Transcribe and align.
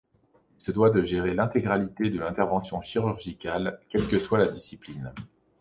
Il 0.57 0.63
se 0.63 0.71
doit 0.71 0.89
de 0.89 1.03
gérer 1.05 1.35
l'intégralité 1.35 2.09
de 2.09 2.17
l'intervention 2.17 2.81
chirurgicale, 2.81 3.79
quelle 3.87 4.07
que 4.07 4.17
soit 4.17 4.39
la 4.39 4.47
discipline. 4.47 5.13